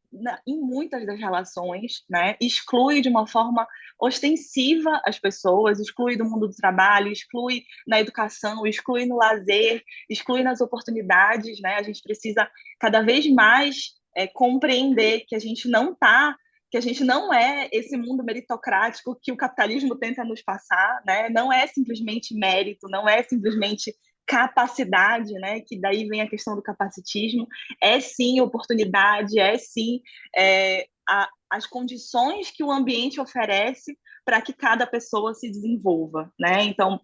em 0.46 0.60
muitas 0.60 1.04
das 1.06 1.18
relações, 1.18 2.04
né, 2.08 2.36
exclui 2.40 3.00
de 3.00 3.08
uma 3.08 3.26
forma 3.26 3.66
ostensiva 4.00 5.00
as 5.04 5.18
pessoas, 5.18 5.80
exclui 5.80 6.16
do 6.16 6.24
mundo 6.24 6.48
do 6.48 6.54
trabalho, 6.54 7.10
exclui 7.10 7.62
na 7.86 8.00
educação, 8.00 8.66
exclui 8.66 9.06
no 9.06 9.16
lazer, 9.16 9.82
exclui 10.08 10.42
nas 10.42 10.60
oportunidades, 10.60 11.60
né, 11.60 11.76
a 11.76 11.82
gente 11.82 12.02
precisa 12.02 12.48
cada 12.78 13.02
vez 13.02 13.26
mais 13.32 13.94
é, 14.16 14.26
compreender 14.26 15.24
que 15.26 15.34
a 15.34 15.38
gente 15.38 15.68
não 15.68 15.92
está 15.92 16.36
que 16.74 16.78
a 16.78 16.80
gente 16.80 17.04
não 17.04 17.32
é 17.32 17.68
esse 17.70 17.96
mundo 17.96 18.24
meritocrático 18.24 19.16
que 19.22 19.30
o 19.30 19.36
capitalismo 19.36 19.94
tenta 19.94 20.24
nos 20.24 20.42
passar, 20.42 21.00
né? 21.06 21.28
Não 21.28 21.52
é 21.52 21.68
simplesmente 21.68 22.34
mérito, 22.34 22.88
não 22.88 23.08
é 23.08 23.22
simplesmente 23.22 23.94
capacidade, 24.26 25.34
né? 25.34 25.60
Que 25.60 25.80
daí 25.80 26.04
vem 26.08 26.20
a 26.20 26.28
questão 26.28 26.56
do 26.56 26.62
capacitismo. 26.64 27.46
É 27.80 28.00
sim 28.00 28.40
oportunidade, 28.40 29.38
é 29.38 29.56
sim 29.56 30.00
é, 30.36 30.88
a, 31.08 31.28
as 31.48 31.64
condições 31.64 32.50
que 32.50 32.64
o 32.64 32.72
ambiente 32.72 33.20
oferece 33.20 33.96
para 34.24 34.42
que 34.42 34.52
cada 34.52 34.84
pessoa 34.84 35.32
se 35.32 35.48
desenvolva, 35.48 36.28
né? 36.36 36.64
Então 36.64 37.00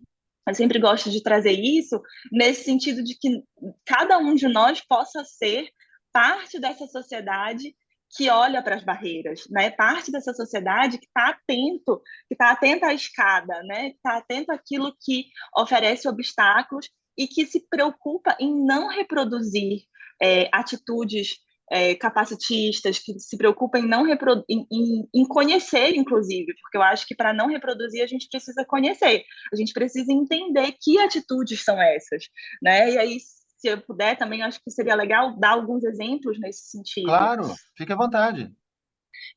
eu 0.49 0.55
sempre 0.57 0.81
gosto 0.81 1.13
de 1.13 1.23
trazer 1.23 1.53
isso 1.53 2.03
nesse 2.33 2.65
sentido 2.65 3.05
de 3.05 3.17
que 3.17 3.41
cada 3.87 4.19
um 4.19 4.35
de 4.35 4.49
nós 4.49 4.81
possa 4.81 5.25
ser 5.25 5.69
parte 6.13 6.59
dessa 6.59 6.89
sociedade 6.89 7.73
que 8.17 8.29
olha 8.29 8.63
para 8.63 8.77
as 8.77 8.85
barreiras, 8.85 9.45
né? 9.51 9.71
Parte 9.71 10.11
dessa 10.11 10.35
sociedade 10.35 10.99
que 10.99 11.07
está 11.07 11.29
atento, 11.29 12.03
que 12.29 12.35
está 12.35 12.51
atenta 12.51 12.89
à 12.89 12.95
escada, 12.95 13.63
né? 13.63 13.89
Está 13.91 14.19
atento 14.19 14.53
àquilo 14.53 14.95
que 15.01 15.27
oferece 15.57 16.09
obstáculos 16.09 16.89
e 17.17 17.29
que 17.29 17.47
se 17.47 17.67
preocupa 17.69 18.37
em 18.41 18.53
não 18.65 18.89
reproduzir 18.89 19.83
é, 20.21 20.49
atitudes 20.53 21.39
é, 21.71 21.95
capacitistas, 21.95 22.99
que 22.99 23.17
se 23.21 23.37
preocupa 23.37 23.79
em 23.79 23.87
não 23.87 24.05
em, 24.09 24.67
em, 24.73 25.09
em, 25.15 25.25
conhecer, 25.25 25.95
inclusive, 25.95 26.53
porque 26.61 26.77
eu 26.77 26.83
acho 26.83 27.07
que 27.07 27.15
para 27.15 27.33
não 27.33 27.47
reproduzir 27.47 28.03
a 28.03 28.09
gente 28.09 28.29
precisa 28.29 28.65
conhecer, 28.65 29.25
a 29.53 29.57
gente 29.57 29.73
precisa 29.73 30.13
entender 30.13 30.75
que 30.81 30.99
atitudes 30.99 31.63
são 31.63 31.81
essas, 31.81 32.25
né? 32.61 32.91
E 32.91 32.99
aí 32.99 33.19
se 33.61 33.69
eu 33.69 33.81
puder 33.83 34.17
também, 34.17 34.43
acho 34.43 34.59
que 34.65 34.71
seria 34.71 34.95
legal 34.95 35.39
dar 35.39 35.51
alguns 35.51 35.85
exemplos 35.85 36.41
nesse 36.41 36.71
sentido. 36.71 37.07
Claro, 37.07 37.45
fique 37.77 37.93
à 37.93 37.97
vontade. 37.97 38.51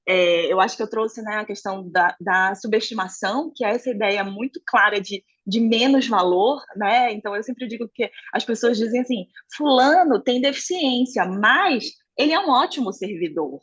É, 0.07 0.51
eu 0.51 0.61
acho 0.61 0.77
que 0.77 0.83
eu 0.83 0.89
trouxe 0.89 1.21
né, 1.21 1.35
a 1.35 1.45
questão 1.45 1.89
da, 1.89 2.15
da, 2.19 2.55
subestimação, 2.55 3.51
que 3.53 3.65
é 3.65 3.71
essa 3.71 3.89
ideia 3.89 4.23
muito 4.23 4.61
clara 4.65 5.01
de, 5.01 5.23
de 5.45 5.59
menos 5.59 6.07
valor, 6.07 6.61
né? 6.77 7.11
Então 7.11 7.35
eu 7.35 7.43
sempre 7.43 7.67
digo 7.67 7.89
que 7.93 8.09
as 8.33 8.45
pessoas 8.45 8.77
dizem 8.77 9.01
assim: 9.01 9.27
fulano 9.55 10.21
tem 10.23 10.39
deficiência, 10.39 11.25
mas 11.25 11.91
ele 12.17 12.31
é 12.31 12.39
um 12.39 12.49
ótimo 12.49 12.93
servidor. 12.93 13.59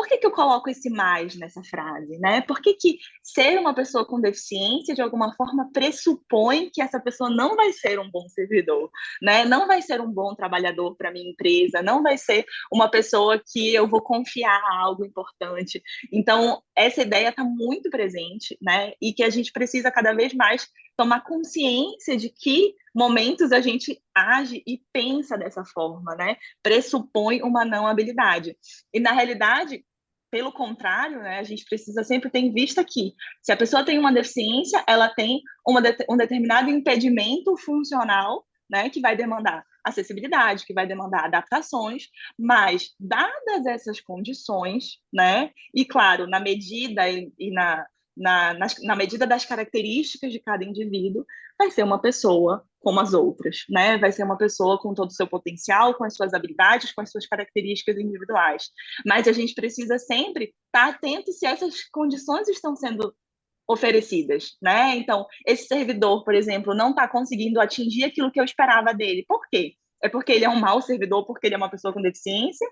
Por 0.00 0.08
que, 0.08 0.16
que 0.16 0.26
eu 0.26 0.30
coloco 0.30 0.70
esse 0.70 0.88
mais 0.88 1.36
nessa 1.36 1.62
frase? 1.62 2.18
Né? 2.18 2.40
Por 2.40 2.62
que, 2.62 2.72
que 2.72 2.96
ser 3.22 3.58
uma 3.58 3.74
pessoa 3.74 4.02
com 4.02 4.18
deficiência, 4.18 4.94
de 4.94 5.02
alguma 5.02 5.34
forma, 5.34 5.70
pressupõe 5.74 6.70
que 6.70 6.80
essa 6.80 6.98
pessoa 6.98 7.28
não 7.28 7.54
vai 7.54 7.70
ser 7.74 8.00
um 8.00 8.10
bom 8.10 8.26
servidor, 8.30 8.90
né? 9.20 9.44
não 9.44 9.66
vai 9.66 9.82
ser 9.82 10.00
um 10.00 10.10
bom 10.10 10.34
trabalhador 10.34 10.96
para 10.96 11.12
minha 11.12 11.30
empresa, 11.30 11.82
não 11.82 12.02
vai 12.02 12.16
ser 12.16 12.46
uma 12.72 12.90
pessoa 12.90 13.38
que 13.52 13.74
eu 13.74 13.86
vou 13.86 14.00
confiar 14.00 14.62
algo 14.78 15.04
importante. 15.04 15.82
Então, 16.10 16.62
essa 16.74 17.02
ideia 17.02 17.28
está 17.28 17.44
muito 17.44 17.90
presente, 17.90 18.56
né? 18.62 18.94
E 19.02 19.12
que 19.12 19.22
a 19.22 19.28
gente 19.28 19.52
precisa 19.52 19.90
cada 19.90 20.14
vez 20.14 20.32
mais 20.32 20.66
tomar 20.96 21.24
consciência 21.24 22.16
de 22.16 22.30
que 22.30 22.74
momentos 22.94 23.52
a 23.52 23.60
gente 23.60 24.02
age 24.14 24.62
e 24.66 24.82
pensa 24.92 25.36
dessa 25.38 25.64
forma, 25.64 26.14
né? 26.14 26.36
Pressupõe 26.62 27.42
uma 27.42 27.64
não 27.64 27.86
habilidade. 27.86 28.56
E 28.92 29.00
na 29.00 29.12
realidade, 29.12 29.84
pelo 30.30 30.52
contrário, 30.52 31.20
né, 31.22 31.38
a 31.38 31.42
gente 31.42 31.64
precisa 31.64 32.04
sempre 32.04 32.30
ter 32.30 32.38
em 32.38 32.52
vista 32.52 32.84
que, 32.84 33.14
se 33.42 33.52
a 33.52 33.56
pessoa 33.56 33.84
tem 33.84 33.98
uma 33.98 34.12
deficiência, 34.12 34.82
ela 34.86 35.08
tem 35.08 35.40
uma 35.66 35.82
de, 35.82 35.96
um 36.08 36.16
determinado 36.16 36.70
impedimento 36.70 37.56
funcional, 37.56 38.46
né, 38.70 38.88
que 38.88 39.00
vai 39.00 39.16
demandar 39.16 39.64
acessibilidade, 39.84 40.64
que 40.64 40.74
vai 40.74 40.86
demandar 40.86 41.24
adaptações, 41.24 42.08
mas 42.38 42.94
dadas 43.00 43.66
essas 43.66 44.00
condições, 44.00 44.98
né, 45.12 45.50
e 45.74 45.84
claro, 45.84 46.26
na 46.26 46.38
medida 46.38 47.08
e, 47.08 47.32
e 47.38 47.50
na, 47.50 47.86
na, 48.16 48.54
na, 48.54 48.66
na 48.82 48.96
medida 48.96 49.26
das 49.26 49.44
características 49.44 50.32
de 50.32 50.38
cada 50.38 50.64
indivíduo, 50.64 51.24
vai 51.58 51.70
ser 51.70 51.82
uma 51.82 52.00
pessoa 52.00 52.64
como 52.80 53.00
as 53.00 53.12
outras, 53.14 53.64
né? 53.68 53.98
Vai 53.98 54.10
ser 54.10 54.24
uma 54.24 54.36
pessoa 54.36 54.78
com 54.80 54.94
todo 54.94 55.10
o 55.10 55.14
seu 55.14 55.26
potencial, 55.26 55.94
com 55.94 56.04
as 56.04 56.16
suas 56.16 56.34
habilidades, 56.34 56.92
com 56.92 57.02
as 57.02 57.10
suas 57.10 57.26
características 57.26 57.98
individuais. 57.98 58.70
Mas 59.06 59.28
a 59.28 59.32
gente 59.32 59.54
precisa 59.54 59.98
sempre 59.98 60.54
estar 60.66 60.88
atento 60.88 61.32
se 61.32 61.46
essas 61.46 61.84
condições 61.90 62.48
estão 62.48 62.74
sendo 62.74 63.14
oferecidas, 63.68 64.56
né? 64.60 64.96
Então, 64.96 65.26
esse 65.46 65.66
servidor, 65.66 66.24
por 66.24 66.34
exemplo, 66.34 66.74
não 66.74 66.90
está 66.90 67.06
conseguindo 67.06 67.60
atingir 67.60 68.04
aquilo 68.04 68.32
que 68.32 68.40
eu 68.40 68.44
esperava 68.44 68.92
dele. 68.92 69.24
Por 69.28 69.40
quê? 69.48 69.74
É 70.02 70.08
porque 70.08 70.32
ele 70.32 70.44
é 70.44 70.48
um 70.48 70.58
mau 70.58 70.80
servidor, 70.80 71.24
porque 71.26 71.46
ele 71.46 71.54
é 71.54 71.58
uma 71.58 71.70
pessoa 71.70 71.92
com 71.92 72.02
deficiência, 72.02 72.66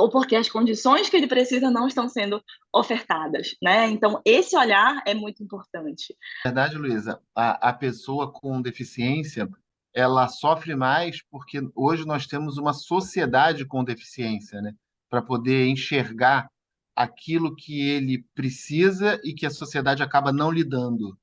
ou 0.00 0.08
porque 0.08 0.34
as 0.34 0.48
condições 0.48 1.08
que 1.08 1.16
ele 1.16 1.26
precisa 1.26 1.70
não 1.70 1.86
estão 1.86 2.08
sendo 2.08 2.42
ofertadas, 2.74 3.54
né? 3.62 3.88
Então, 3.88 4.20
esse 4.24 4.56
olhar 4.56 5.02
é 5.06 5.14
muito 5.14 5.42
importante. 5.42 6.16
Verdade, 6.42 6.76
Luísa. 6.76 7.20
A, 7.34 7.68
a 7.68 7.72
pessoa 7.72 8.32
com 8.32 8.62
deficiência, 8.62 9.48
ela 9.94 10.26
sofre 10.28 10.74
mais 10.74 11.22
porque 11.30 11.60
hoje 11.74 12.06
nós 12.06 12.26
temos 12.26 12.56
uma 12.56 12.72
sociedade 12.72 13.66
com 13.66 13.84
deficiência, 13.84 14.60
né? 14.62 14.74
Para 15.08 15.20
poder 15.20 15.66
enxergar 15.66 16.50
aquilo 16.96 17.54
que 17.54 17.80
ele 17.80 18.24
precisa 18.34 19.20
e 19.22 19.34
que 19.34 19.44
a 19.44 19.50
sociedade 19.50 20.02
acaba 20.02 20.32
não 20.32 20.50
lidando. 20.50 21.18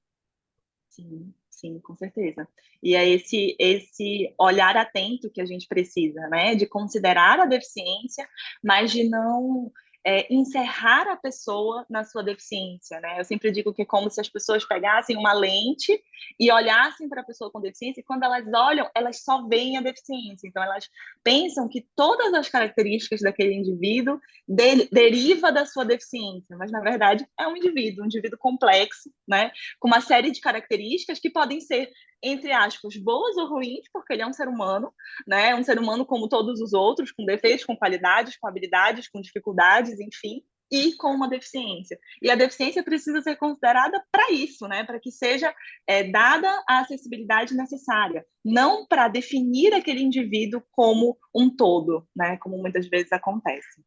Sim 0.90 1.34
sim, 1.58 1.80
com 1.80 1.96
certeza. 1.96 2.48
E 2.82 2.96
é 2.96 3.08
esse, 3.08 3.56
esse 3.60 4.34
olhar 4.38 4.78
atento 4.78 5.30
que 5.30 5.42
a 5.42 5.46
gente 5.46 5.68
precisa, 5.68 6.22
né? 6.28 6.56
De 6.56 6.66
considerar 6.66 7.40
a 7.40 7.46
deficiência, 7.46 8.28
mas 8.64 8.92
de 8.92 9.04
não 9.10 9.72
é, 10.08 10.26
encerrar 10.34 11.06
a 11.12 11.18
pessoa 11.18 11.86
na 11.90 12.06
sua 12.06 12.24
deficiência, 12.24 12.98
né? 13.02 13.20
Eu 13.20 13.26
sempre 13.26 13.52
digo 13.52 13.74
que 13.74 13.82
é 13.82 13.86
como 13.86 14.10
se 14.10 14.22
as 14.22 14.30
pessoas 14.30 14.64
pegassem 14.64 15.18
uma 15.18 15.34
lente 15.34 16.02
e 16.40 16.50
olhassem 16.50 17.10
para 17.10 17.20
a 17.20 17.26
pessoa 17.26 17.52
com 17.52 17.60
deficiência 17.60 18.00
e 18.00 18.04
quando 18.06 18.24
elas 18.24 18.46
olham, 18.54 18.90
elas 18.96 19.22
só 19.22 19.46
veem 19.46 19.78
a 19.78 19.82
deficiência. 19.82 20.48
Então 20.48 20.64
elas 20.64 20.90
pensam 21.22 21.68
que 21.68 21.86
todas 21.94 22.34
as 22.34 22.48
características 22.48 23.20
daquele 23.20 23.54
indivíduo 23.54 24.18
de, 24.48 24.88
deriva 24.90 25.52
da 25.52 25.66
sua 25.66 25.84
deficiência, 25.84 26.56
mas 26.56 26.72
na 26.72 26.80
verdade 26.80 27.28
é 27.38 27.46
um 27.46 27.58
indivíduo, 27.58 28.04
um 28.04 28.06
indivíduo 28.06 28.40
complexo, 28.40 29.12
né? 29.28 29.52
Com 29.78 29.90
uma 29.90 30.00
série 30.00 30.32
de 30.32 30.40
características 30.40 31.20
que 31.20 31.30
podem 31.30 31.60
ser 31.60 31.92
entre 32.24 32.52
aspas, 32.52 32.96
boas 32.98 33.38
ou 33.38 33.48
ruins, 33.48 33.86
porque 33.92 34.14
ele 34.14 34.22
é 34.22 34.28
um 34.28 34.34
ser 34.34 34.48
humano, 34.48 34.94
né? 35.28 35.56
Um 35.56 35.64
ser 35.64 35.80
humano 35.80 36.06
como 36.06 36.28
todos 36.28 36.60
os 36.62 36.74
outros, 36.74 37.12
com 37.12 37.26
defeitos, 37.26 37.66
com 37.66 37.76
qualidades, 37.76 38.38
com 38.38 38.48
habilidades, 38.48 39.08
com 39.08 39.22
dificuldades, 39.22 40.00
enfim, 40.00 40.44
e 40.72 40.94
com 40.94 41.10
uma 41.10 41.30
deficiência. 41.30 41.98
E 42.22 42.30
a 42.30 42.36
deficiência 42.36 42.84
precisa 42.84 43.22
ser 43.22 43.36
considerada 43.38 44.04
para 44.12 44.32
isso, 44.32 44.68
né? 44.68 44.84
Para 44.84 45.00
que 45.00 45.12
seja 45.12 45.54
é, 45.88 46.04
dada 46.04 46.50
a 46.68 46.80
acessibilidade 46.80 47.56
necessária, 47.56 48.26
não 48.44 48.86
para 48.86 49.08
definir 49.08 49.74
aquele 49.74 50.02
indivíduo 50.02 50.62
como 50.72 51.18
um 51.34 51.50
todo, 51.50 52.08
né? 52.16 52.38
Como 52.38 52.58
muitas 52.58 52.88
vezes 52.88 53.12
acontece. 53.12 53.82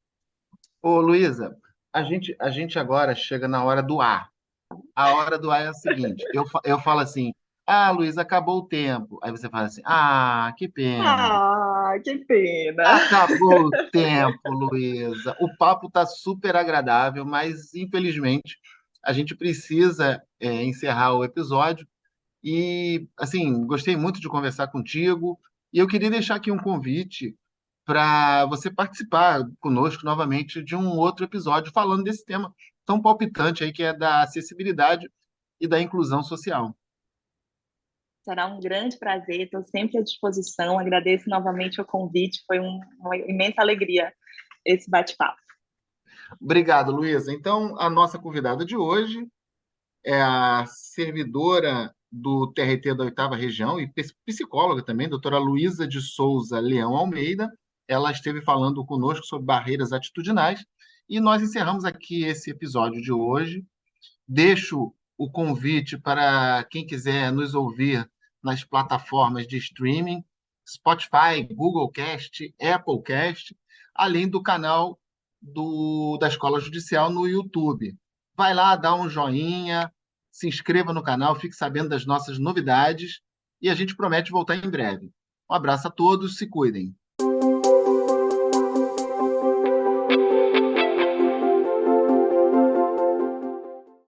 Ô, 0.83 1.01
Luísa, 1.01 1.57
a 1.93 2.03
gente, 2.03 2.35
a 2.41 2.51
gente 2.51 2.79
agora 2.79 3.15
chega 3.15 3.47
na 3.47 3.63
hora 3.65 3.83
do 3.83 4.01
ar. 4.01 4.31
A 4.95 5.15
hora 5.15 5.39
do 5.39 5.51
ar 5.51 5.65
é 5.65 5.69
a 5.69 5.75
seguinte: 5.75 6.25
eu, 6.33 6.45
eu 6.65 6.79
falo 6.81 7.01
assim, 7.01 7.33
ah, 7.73 7.93
Luiz, 7.93 8.19
acabou 8.19 8.59
o 8.59 8.67
tempo. 8.67 9.21
Aí 9.23 9.31
você 9.31 9.49
fala 9.49 9.67
assim: 9.67 9.81
Ah, 9.85 10.53
que 10.59 10.69
pena. 10.69 11.05
Ah, 11.07 12.01
que 12.03 12.19
pena. 12.19 12.83
Acabou 12.97 13.67
o 13.67 13.71
tempo, 13.93 14.41
Luísa. 14.49 15.37
O 15.41 15.57
papo 15.57 15.87
está 15.87 16.05
super 16.05 16.57
agradável, 16.57 17.25
mas 17.25 17.73
infelizmente 17.73 18.59
a 19.05 19.13
gente 19.13 19.37
precisa 19.37 20.21
é, 20.41 20.65
encerrar 20.65 21.15
o 21.15 21.23
episódio. 21.23 21.87
E, 22.43 23.07
assim, 23.17 23.65
gostei 23.67 23.97
muito 23.97 24.21
de 24.21 24.29
conversar 24.29 24.67
contigo. 24.67 25.39
E 25.73 25.79
eu 25.79 25.87
queria 25.87 26.11
deixar 26.11 26.35
aqui 26.37 26.51
um 26.51 26.59
convite 26.59 27.37
para 27.85 28.47
você 28.47 28.69
participar 28.69 29.45
conosco 29.61 30.05
novamente 30.05 30.61
de 30.61 30.75
um 30.75 30.99
outro 30.99 31.25
episódio 31.25 31.71
falando 31.73 32.03
desse 32.03 32.25
tema 32.25 32.53
tão 32.85 33.01
palpitante 33.01 33.63
aí 33.63 33.73
que 33.73 33.85
é 33.85 33.97
da 33.97 34.23
acessibilidade 34.23 35.09
e 35.61 35.69
da 35.69 35.81
inclusão 35.81 36.21
social. 36.21 36.75
Será 38.23 38.47
um 38.47 38.61
grande 38.61 38.99
prazer, 38.99 39.43
estou 39.43 39.65
sempre 39.65 39.99
à 39.99 40.03
disposição. 40.03 40.79
Agradeço 40.79 41.29
novamente 41.29 41.81
o 41.81 41.85
convite, 41.85 42.43
foi 42.47 42.61
um, 42.61 42.81
uma 42.99 43.17
imensa 43.17 43.63
alegria 43.63 44.13
esse 44.65 44.91
bate-papo. 44.91 45.41
Obrigado, 46.41 46.93
Luísa. 46.93 47.33
Então, 47.33 47.79
a 47.81 47.89
nossa 47.89 48.19
convidada 48.19 48.65
de 48.65 48.77
hoje 48.77 49.27
é 50.05 50.21
a 50.21 50.65
servidora 50.67 51.93
do 52.11 52.53
TRT 52.53 52.95
da 52.95 53.05
Oitava 53.05 53.37
Região 53.37 53.81
e 53.81 53.91
psicóloga 54.27 54.85
também, 54.85 55.09
doutora 55.09 55.39
Luísa 55.39 55.87
de 55.87 56.01
Souza 56.01 56.59
Leão 56.59 56.97
Almeida. 56.97 57.49
Ela 57.89 58.11
esteve 58.11 58.43
falando 58.43 58.85
conosco 58.85 59.25
sobre 59.27 59.47
barreiras 59.47 59.93
atitudinais 59.93 60.65
e 61.09 61.21
nós 61.21 61.43
encerramos 61.43 61.85
aqui 61.85 62.25
esse 62.25 62.51
episódio 62.51 63.01
de 63.01 63.13
hoje. 63.13 63.65
Deixo 64.27 64.95
o 65.21 65.31
convite 65.31 65.99
para 65.99 66.65
quem 66.71 66.87
quiser 66.87 67.31
nos 67.31 67.55
ouvir 67.55 68.11
nas 68.43 68.65
plataformas 68.65 69.47
de 69.47 69.59
streaming, 69.59 70.25
Spotify, 70.67 71.47
Google 71.53 71.91
Cast, 71.91 72.55
Apple 72.59 73.03
Cast, 73.03 73.55
além 73.95 74.27
do 74.27 74.43
canal 74.43 74.99
do, 75.39 76.17
da 76.19 76.27
Escola 76.27 76.59
Judicial 76.59 77.11
no 77.11 77.29
YouTube. 77.29 77.95
Vai 78.35 78.55
lá, 78.55 78.75
dá 78.77 78.95
um 78.95 79.11
joinha, 79.11 79.93
se 80.33 80.49
inscreva 80.49 80.95
no 80.95 81.03
canal, 81.03 81.35
fique 81.35 81.55
sabendo 81.55 81.91
das 81.91 82.07
nossas 82.07 82.39
novidades 82.39 83.21
e 83.61 83.69
a 83.69 83.75
gente 83.75 83.95
promete 83.95 84.31
voltar 84.31 84.57
em 84.57 84.71
breve. 84.71 85.13
Um 85.51 85.55
abraço 85.55 85.87
a 85.87 85.91
todos, 85.91 86.39
se 86.39 86.49
cuidem. 86.49 86.97